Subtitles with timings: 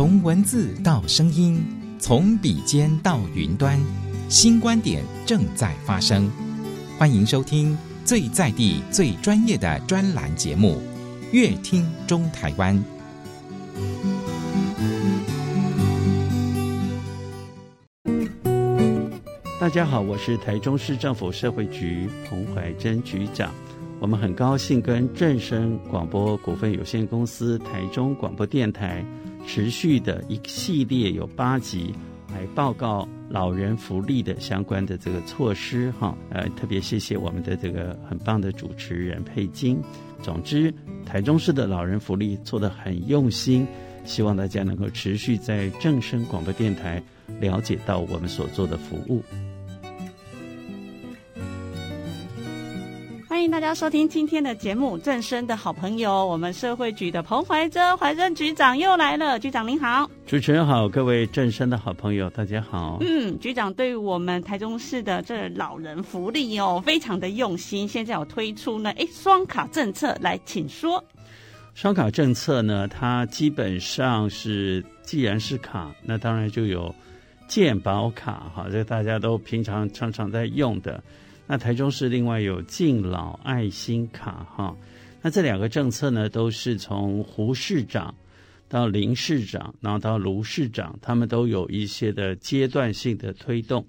[0.00, 1.62] 从文字到声音，
[1.98, 3.78] 从笔尖到云端，
[4.30, 6.26] 新观点正在发生。
[6.98, 10.80] 欢迎收听最在地、最专业的专栏节目
[11.32, 12.82] 《乐听中台湾》。
[19.60, 23.52] 大家好，我是台中市政府社会局彭怀珍局长。
[23.98, 29.04] 我们很高兴跟正声广播股份有限公司、台中广播电台
[29.46, 31.94] 持续的一系列有八集
[32.32, 36.16] 来报告老人福利的相关的这个措施哈。
[36.30, 39.78] 呃，特别谢谢我们的这个很棒的主持人佩金。
[40.22, 40.72] 总之，
[41.04, 43.66] 台中市的老人福利做得很用心，
[44.04, 47.02] 希望大家能够持续在正声广播电台
[47.40, 49.22] 了解到我们所做的服务。
[53.50, 59.40] 迎大家收听今天的节目，正生的好朋友，我们社会局的彭怀珍怀珍局长又来了。
[59.40, 62.98] 局长您好，主持人好，各位正生的好朋友，大家好。
[63.00, 67.88] 嗯，局长对于我们台中市的这老人福利哦，非常的用心。
[67.88, 71.04] 现在有推出呢，哎，双卡政策，来，请说。
[71.74, 76.94] 双卡政策呢，它基本上是，既然是卡，那当然就有
[77.48, 81.02] 健保卡哈，这个大家都平常常常在用的。
[81.52, 84.72] 那台中市另外有敬老爱心卡哈，
[85.20, 88.14] 那这两个政策呢，都是从胡市长
[88.68, 93.84] 到林市长，然后到卢市长，他们都有一些的阶段性的推动。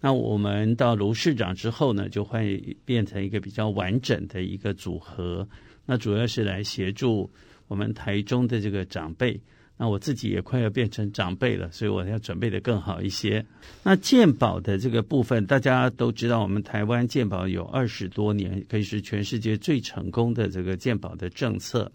[0.00, 5.48] 那我们到卢市长之后呢，就会变成一个比较完整的一个组合。
[5.86, 7.30] 那主要是来协助
[7.68, 9.40] 我们台中的这个长辈。
[9.76, 13.44] 那我自己也快要变成长辈了，所以我要准备得更好一些。
[13.82, 21.90] 那健保的这个部分，大家都知道，我们台湾健保有二十多年，可以是全世界最成功的这个健保的政策。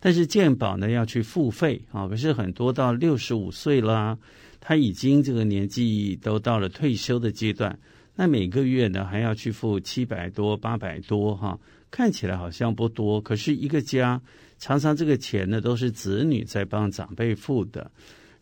[0.00, 4.18] 但是健保呢要去付费啊，可是很多到六十五岁啦，
[4.58, 7.78] 他已经这个年纪都到了退休的阶段，
[8.16, 11.56] 那每个月呢还要去付七百多、八百多哈，
[11.88, 14.20] 看起来好像不多，可是一个家。
[14.62, 17.90] 常常这个钱呢都是子女在帮长辈付的。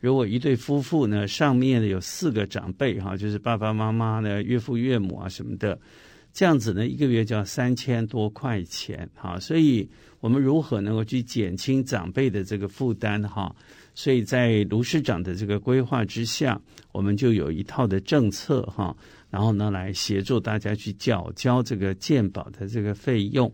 [0.00, 5.80] 如果一对夫妇呢，上面呢有四个长辈哈，就是爸爸妈妈呢、岳父岳母啊什么的，
[6.30, 9.40] 这样子呢一个月就要三千多块钱哈。
[9.40, 9.88] 所以
[10.20, 13.50] 我们如何能够去减轻长辈的这个负担哈？
[13.94, 16.60] 所以在卢市长的这个规划之下，
[16.92, 18.94] 我们就有一套的政策哈，
[19.30, 23.50] 然后呢来协助大家去缴交这个健保的这个费用。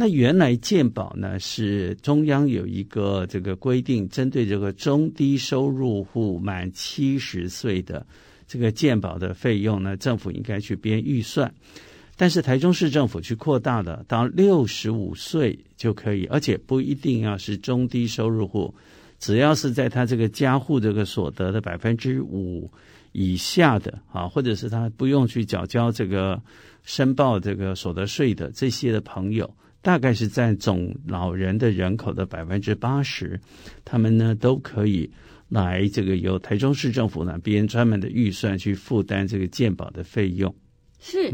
[0.00, 8.06] 那原来健保呢是中央有一个这个规定，针对这个中低收入户满七十岁的
[8.48, 11.52] 这个健保的费用呢，政府应该去编预算。
[12.16, 18.74] 但是台中市政府去扩大了，到六十五岁就可以，而且不一定要是中低收入户，
[19.18, 22.70] 只要是在他这个家户这个所得的百分之五
[23.12, 26.40] 以下的啊，或者是他不用去缴交这个
[26.84, 29.54] 申报这个所得税的这些的朋友。
[29.82, 33.40] 大概是占总老人的人口的百分之八十，
[33.84, 35.10] 他们呢都可以
[35.48, 40.54] 来这个由台中市政府呢编专门的预算去负担这个健保的费用。
[40.98, 41.32] 是，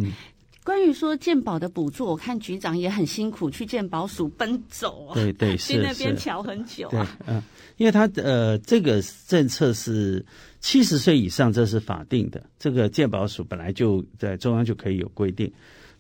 [0.63, 7.19] 关于说鉴保的补助，我看局长也很辛苦去鉴保署奔走啊，对对，去那边瞧很久啊。
[7.27, 7.43] 嗯，
[7.77, 10.25] 因为他呃这个政策是
[10.61, 15.53] 七十岁以上这是法定的，这个鉴保署本来就在中央就可以有规定。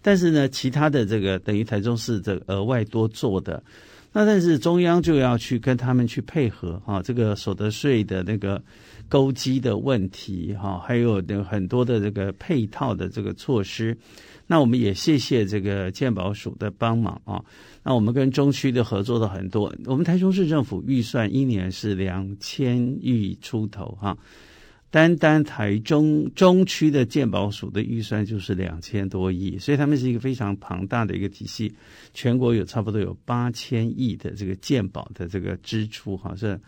[0.06, 3.61] 但是呢，其他的这个等于台中市这额外多做的，
[4.12, 8.62] 那但是中央就要去跟他们去配合哈，这个所得税的那个
[9.09, 13.99] 勾稽的问题哈，还有很多的这个配套的这个措施。
[14.47, 17.43] 那我们也谢谢这个健保署的帮忙啊。
[17.83, 24.17] 那我们跟中区的合作的很多，我们台中市政府预算一年是两千亿出头哈。
[24.97, 31.71] 单单台中中区的健保署的预算就是两千多亿，所以他们是一个非常庞大的一个体系。
[32.15, 36.59] 全国有差不多有八千亿的这个健保的这个支出，哈，是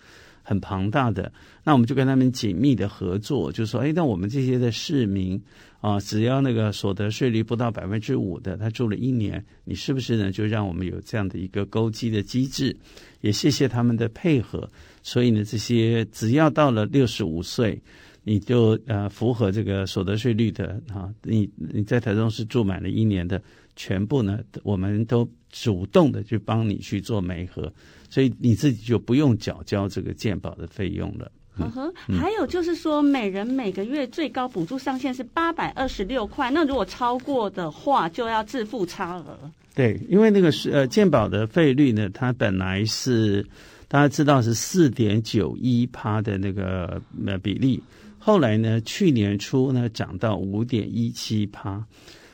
[0.43, 1.33] 很庞大的。
[1.65, 5.43] 那我们就跟他们紧密的合作，就说，哎，那我们这些的市民
[5.81, 10.31] 啊，只要那个所得税率不到百分之五的，他住了一年，你是不是呢？
[10.31, 12.77] 就让我们有这样的一个勾稽的机制？
[13.23, 14.71] 也谢谢他们的配合。
[15.03, 17.81] 所以呢，这些只要到了六十五岁。
[18.29, 23.41] 你就呃符合这个所得税率的哈，你你在台中市住满了一年的，
[23.75, 27.73] 全部呢，我们都主动的去帮你去做媒合，
[28.11, 31.33] 所以你自己就不用缴交这个健保的费用了。
[31.57, 39.39] 嗯哼，还有就是说，每人每个月最高补助上限是八百二十六块，那如果超过的话，就要自负差额。
[39.75, 43.47] 对，因为那个是呃健保的费率呢，它本来是。
[43.91, 47.83] 大家知道是四点九一趴的那个呃比例，
[48.29, 51.83] 后来呢，去年初呢涨到五点一七趴，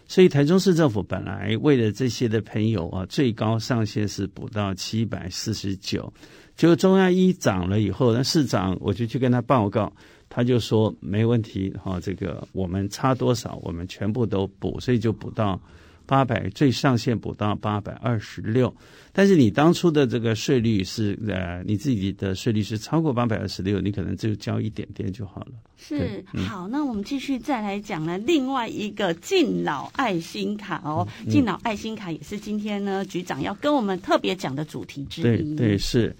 [0.08, 6.12] 所以台中市政府本来为了这些的朋友啊，最高上限是补到七百四十九，
[6.56, 9.93] 结果中央一涨了以后，那市长我就去跟他报告，
[10.29, 15.61] 他就说没问题哈，这个我们差多少，我们全部都补，所以就补到。
[16.06, 18.75] 八百最上限补到八百二十六，
[19.12, 25.53] 但是你当初的这个税率是呃，你自己的税率是超过八百二十六，你可能就交一点点就好了。
[25.77, 35.55] 是、嗯、好，那我们继续再来讲呢，另外一个敬老爱心卡哦，嗯、敬老爱心卡也是今天呢局长要跟我们特别讲的主题之一。
[35.56, 36.15] 对对是，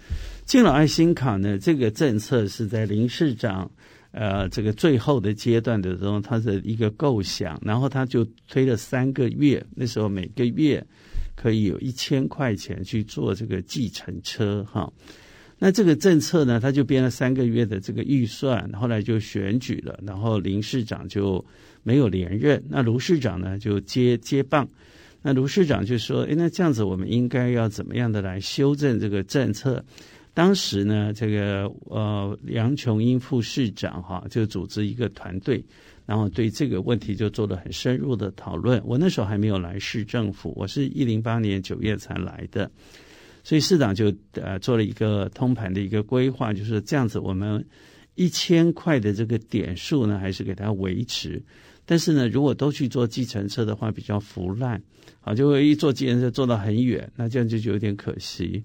[0.45, 3.69] 敬老爱心卡呢，这个政策是在林市长。
[4.17, 10.81] 呃，这个最后的阶段的时候，他的一个构想，然后他就推了三个月，那时候每个月
[11.35, 14.89] 可以有一千块钱去做这个计程车哈。
[15.59, 21.43] 那这个政策呢，他就编了三个月的这个预算，后来就选举了，然后林市长就
[21.83, 24.65] 没有连任，那卢市长呢就接接棒，
[25.21, 29.83] 那卢市长就说，诶，那这样子我们应该要怎么样的来修正这个政策？
[30.35, 35.63] 当时呢，这个呃杨琼英副市长哈就组织一个团队，
[36.05, 38.81] 然后对这个问题就做了很深入的讨论。
[38.85, 42.69] 我那时候还没有来市政府，我是一零八年九月才来的，
[43.45, 47.65] 所以市长就呃做了一个通盘的一个规划，就是这样子，我们
[48.15, 51.41] 一千块的这个点数呢，还是给它维持，
[51.85, 54.83] 但是呢，如果都去坐计程车的话，比较腐烂，
[55.21, 58.61] 啊，就会一坐计程车坐到很远，那这样就有点可惜。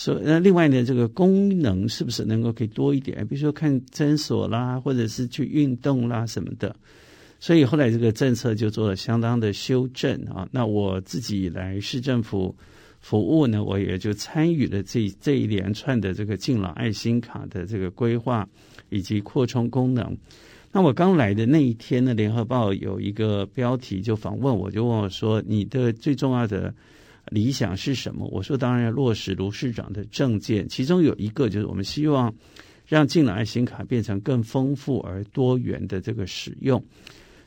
[0.00, 3.26] 所，那另外呢，这个功能是不是能够可以多一点？
[3.26, 6.74] 比如说看诊所啦，或者是去运动啦什么的。
[7.40, 10.48] 所以后来这个政策就做了相当的修正啊。
[10.52, 12.54] 那我自己来市政府
[13.00, 18.48] 服务呢，我也就参与了这这一连串的这个敬老爱心卡的这个规划
[18.90, 20.16] 以及扩充功能。
[20.70, 26.72] 那我刚来的那一天呢，联合报有一个标题就访问我，就问我说：“你的最重要的？”
[27.30, 28.26] 理想是什么？
[28.28, 32.34] 我说当然要落实卢市长的政见，其中有一个就是我们希望
[32.86, 36.82] 让敬老爱心卡变成更丰富而多元的这个使用。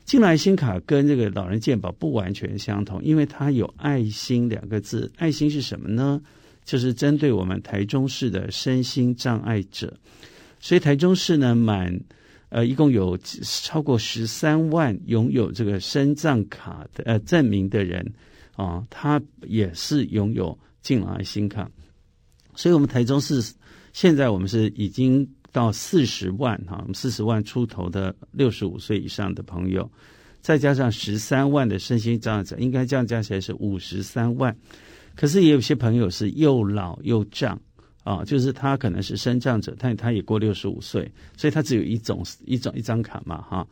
[0.04, 5.10] 敬老爱心卡跟这个老人健保不完全相同，因为它有“爱心”两个字。
[5.16, 6.20] 爱心是什么呢？
[6.64, 9.92] 就是针对我们台中市的身心障碍者。
[10.60, 11.98] 所以台中市呢，满
[12.50, 18.12] 呃一共有超过十三万拥有这个身障卡的呃证明的人。
[18.56, 21.70] 啊，他也是拥有敬老爱心卡，
[22.54, 23.42] 所以，我们台中市
[23.92, 29.90] 现在我们是已经到四十万哈，我们四十万出头的六十五岁以上的朋友，
[30.40, 34.54] 再加上十三万的身心障碍者，应该这样加起来是五十三万。
[35.14, 37.60] 可是也有些朋友是又老又障
[38.02, 43.66] 啊，就是他可能是身障者，但他也过六十五岁，所以他只有一种一种一张卡嘛，哈。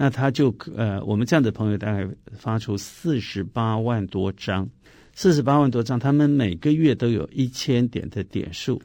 [0.00, 4.68] 那他就呃，我们这样的朋友大概发出四十八万多张，
[5.12, 8.80] 四十八万多张，他们每个月都有一千点的点数。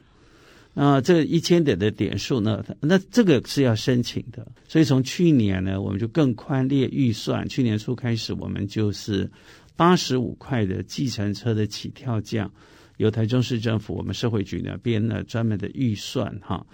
[0.72, 4.44] 那这一千点的点数呢，那这个是要申请的。
[4.66, 9.30] 所以从去年呢，我们就更宽列预算，去年初开始，我们就是
[9.76, 12.50] 八十五块的计程车的起跳价，
[12.96, 16.66] 由台中市政府我们社会局呢编了专门的预算哈。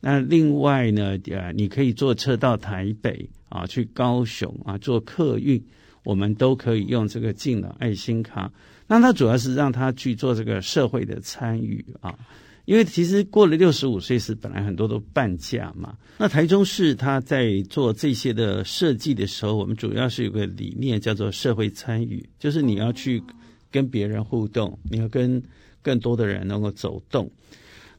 [0.00, 5.62] 那另外呢，呃，你可以坐车到台北啊，去高雄啊，坐客运，
[6.04, 8.50] 我们都可以用这个敬老爱心卡。
[8.86, 12.18] 那它主要是让他去做这个社会的参与啊，
[12.64, 15.96] 因为其实过了六十五岁是，本来很多都半价嘛。
[16.18, 23.22] 那台中市他在做这些的设计的时候，我们主要是有个理念叫做社会参与，就是你要去
[23.70, 25.42] 跟别人互动，你要跟
[25.82, 27.30] 更多的人能够走动。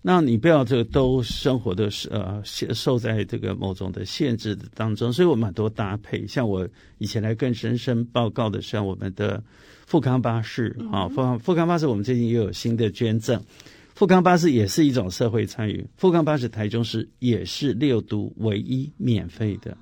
[0.04, 6.68] 那你不要这个都生活的是呃受在这个某种的限制的当中，所以我们很多搭配，像我
[6.98, 9.44] 以前来跟深深报告的，像我们的
[9.86, 13.40] 富康巴士啊，富康富康巴士，我们最近又有新的捐赠，
[13.94, 19.78] 富康巴士也是一种社会参与，富康巴士台中市也是六都唯一免费的，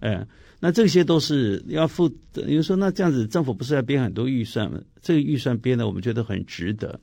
[0.00, 0.26] 呃，
[0.60, 4.78] 那这些都是要付，比如说那这样子政府不是要编很多预算吗？
[5.00, 7.00] 这个预算编的我们觉得很值得。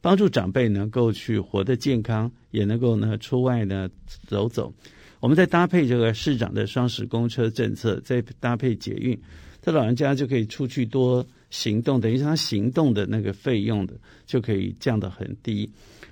[0.00, 3.88] 帮助长辈能够去活得健康，也能够呢出外呢
[4.26, 4.72] 走走。
[5.20, 9.20] 我们再搭配这个市长的双十公车政策，再搭配捷运，
[9.60, 15.70] 这老人家就可以出去多行动，等于是他行动的那个费用的就可以降得很低。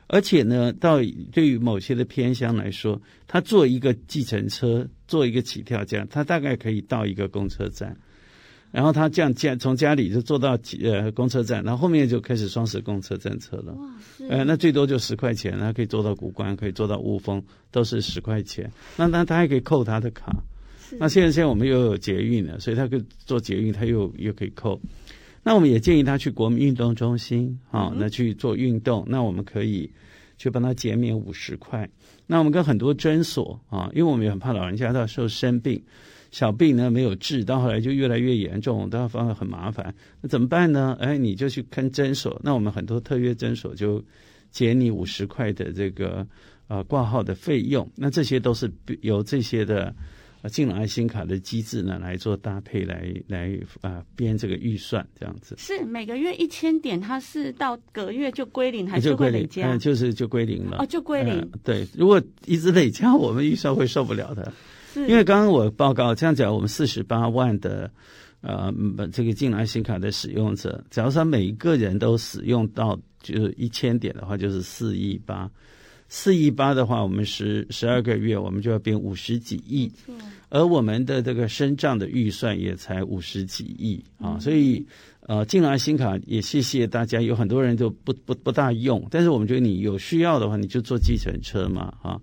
[0.09, 1.01] 而且呢，到
[1.33, 7.97] 对于某些的偏乡来说，他坐一个计程车，坐一个起跳价，他大概可以到一个公车站。
[8.71, 13.73] 然后他这样家从家里就坐到呃公车站，然后后面就开始双十公车站车了。
[13.73, 14.27] 哇，是。
[14.29, 18.71] 呃，那最多就十块钱，他可以坐到古关，可以坐到雾峰，都是十块钱。
[18.97, 20.37] 那那他还可以扣他的卡。
[20.81, 20.97] 是。
[21.01, 24.79] 那现在现在我们又有捷运了，所以他可以做捷运，他又又可以扣。
[25.43, 29.03] 那我们也建议他去国民运动中心啊、哦，那去做运动。
[29.09, 29.91] 那我们可以
[30.37, 31.89] 去帮他减免五十块。
[32.27, 35.83] 那我们跟很多诊所啊，因为我们也很怕老人家到时候生病。
[36.31, 39.95] 小病呢没有治，到后来就越来越严重，到方很麻烦。
[40.21, 40.97] 那怎么办呢？
[41.01, 42.39] 哎，你就去看诊所。
[42.45, 44.05] 那我们很多特约诊所就
[44.51, 46.27] 减你五十块的这个
[46.69, 47.91] 呃挂号的费用。
[47.97, 48.71] 那这些都是
[49.01, 49.95] 由这些的
[50.43, 55.55] 呃敬老爱心卡的机制呢来做搭配来，来来啊编这个预算这样子。
[55.57, 59.73] 是每个月一千点，它是到隔月就归零还是会累加？
[59.73, 60.77] 嗯，就是就归零了。
[60.79, 61.39] 哦，就归零。
[61.41, 64.53] 呃，对，如果一直累加，我们预算会受不了的。
[64.95, 67.91] 因为刚刚我报告这样讲，我们四十八万的
[68.41, 68.73] 呃
[69.13, 75.51] 这个敬老爱心卡的使用者，假如说每一个人都使用到就是一千点的话，就是四亿八。
[76.09, 79.93] 四亿八的话，我们十十二个月我们就要变五十几亿，
[80.49, 84.87] 而我们的这个升账的预算也才五十几亿啊，所以。
[85.29, 92.19] 呃，敬老爱心卡也谢谢大家，有很多人都不不不大用，但是我们觉得你有需要的话，你就坐计程车嘛，啊，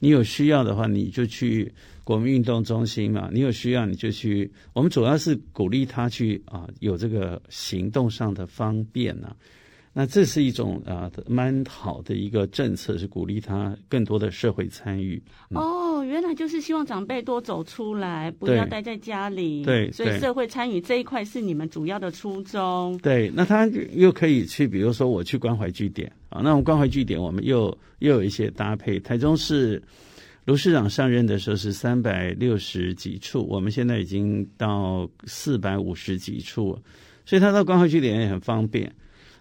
[0.00, 1.72] 你有需要的话，你就去
[2.02, 9.36] 国民运动中心嘛，你有需要你就去，我们主要是鼓励他去啊，有这个行动上的方便呐、
[9.98, 15.20] 那这是一种啊蛮好的一个政策，是鼓励他更多的社会参与。
[15.50, 19.64] 嗯、哦，原来就是希望长辈多走出来，不要待在家里。
[19.64, 22.96] 对，所以社会参与这一块是你们主要的初衷。
[23.02, 29.00] 对，那他又可以去，比如说我去关怀据点啊，那我们关怀据点我们又又有一些搭配。
[29.00, 29.82] 台中市
[30.44, 36.78] 卢市长上任的时候是三百六十几处，我们现在已经到四百五十几处，
[37.26, 38.94] 所以他到关怀据点也很方便。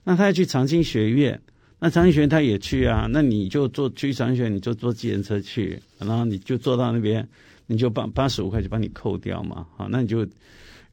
[0.10, 1.38] 那他要去长青学院，
[1.80, 3.10] 那长青学院他也去啊。
[3.12, 7.28] 那你就坐去长青学院，你就坐计程车去，然后你就坐到那边，
[7.66, 9.68] 你就把八十五块就帮你扣掉嘛。
[9.76, 10.26] 好，那你就，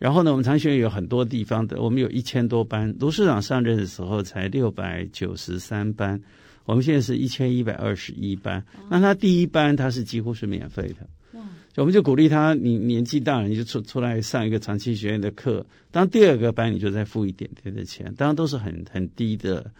[0.01, 2.93] 然后呢，我们长青学院有很多地方的，我们有一千多班。
[2.99, 6.21] 卢市长上任的时候才六百九十三班，
[6.65, 8.61] 我们现在是一千一百二十一班。
[8.91, 11.41] 那他第一班他是几乎是免费的。
[11.77, 15.67] 我们就鼓励他，你年纪大了，你就出出来上一个长期学院的课。
[15.91, 19.71] 当第二个班，你就再付一点点的钱，当然都是很很低的。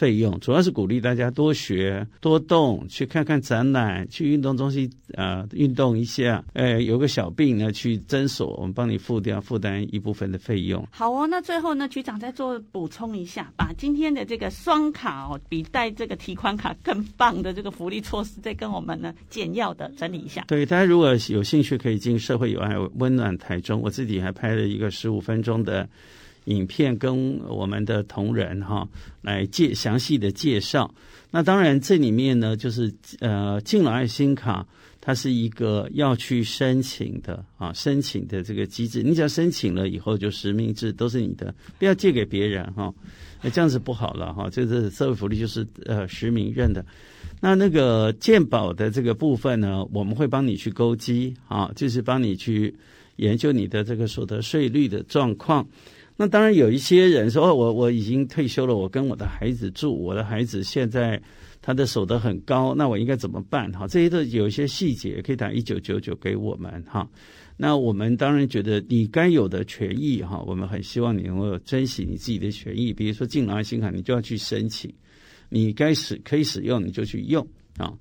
[0.00, 6.42] 费用主要是鼓励大家多学多动，去看看展览，去运动中心啊、呃、运动一下。
[6.54, 10.82] 呃，有个小病呢，去诊所，我们帮你付掉负担一部分的费用。
[10.90, 20.42] 好哦，那最后呢，局长再做补充一下，把今天的这个双卡哦，比带这个提款卡更棒的这个福利措施，再跟我们呢简要的整理一下。
[20.48, 25.86] 对，大家如果有兴趣，可以进社会有爱温暖台中，我自己还拍了一个十五分钟的。
[26.44, 28.88] 影片跟我们的同仁哈
[29.22, 30.92] 来介详细的介绍。
[31.30, 34.66] 那当然这里面呢，就是呃敬老爱心卡，
[35.00, 39.02] 它是一个要去申请的啊，申请的这个机制。
[39.02, 42.92] 你只要申请了以后，就实名制都是你的，不要借给别人哈。
[43.42, 46.84] 那这样子不好了哈，这是社会福利就是呃实名认的。
[47.40, 52.74] 那那个鉴保的这个部分呢，我们会帮你去勾稽啊，就是帮你去
[53.16, 55.66] 研究你的这个所得税率的状况。
[56.20, 61.18] 那当然有一些人说，哦，我我已经退休了，我跟我的孩子住，我的孩子现在
[61.62, 63.72] 他的所得很高，那我应该怎么办？
[63.72, 67.08] 哈，这些都有一些细节可以打一九九九给我们哈。
[67.56, 74.92] 那我们当然觉得你该有的权益哈，我们很希望你能够珍惜你自己的权益，比如说敬老爱心卡，你就要去申请，
[75.48, 77.48] 你该使可以使用你就去用
[77.78, 77.94] 啊。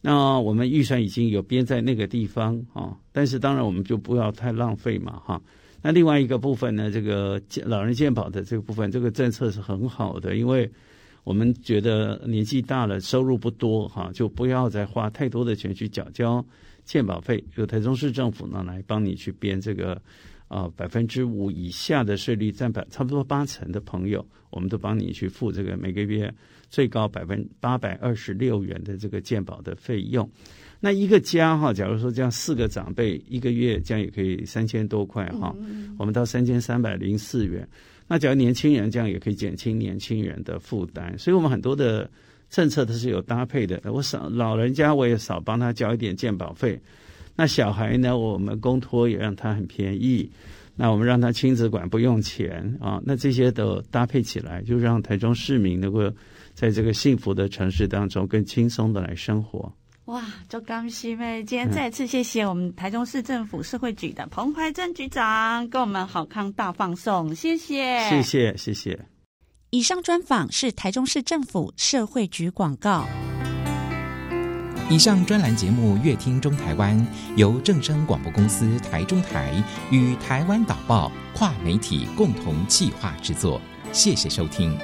[0.00, 5.38] 那我们预算已经有编在那个地方啊，但是当然我们就不要太浪费嘛哈。
[5.86, 10.68] 那另外一个部分呢，这个老人健保的这个部分，这个政策是很好的，因为
[11.22, 16.44] 我们觉得年纪大了，收入不多哈，就不要再花太多的钱去缴交
[16.84, 20.02] 健保费，由台中市政府呢来帮你去编这个
[20.48, 26.34] 啊百分之五以下的税率占百差不多八成的朋友，我们都帮你去付这个每个月
[26.68, 30.28] 最高百分八百二十六元的这个健保的费用。
[30.80, 35.54] 那一个家哈，假如说这样四个长辈一个月这样也可以三千多块哈，
[35.98, 37.66] 我们到三千三百零四元。
[38.06, 42.08] 那假如年轻人这样也可以减轻年轻人的负担，所以我们很多的
[42.48, 43.80] 政策都是有搭配的。
[43.92, 46.80] 我少老人家我也少帮他交一点健保费，
[47.34, 50.30] 那小孩呢，我们公托也让他很便宜，
[50.76, 56.08] 那我们让他亲子馆不用钱啊，那这些都搭配起来，就让台中市民能够
[56.54, 59.72] 在这个幸福的城市当中更轻松的来生活。
[60.06, 68.96] 哇，周刚西妹，今天再次谢谢我们台中市政府社会局的彭怀珍局长，跟我们好康大放送，谢谢，谢谢，谢谢。
[69.70, 73.04] 以上专访是台中市政府社会局广告。
[74.88, 76.96] 以上专栏节目《乐听中台湾》
[77.34, 79.60] 由正声广播公司台中台
[79.90, 83.60] 与台湾导报跨媒体共同企划制作，
[83.92, 84.78] 谢谢收听。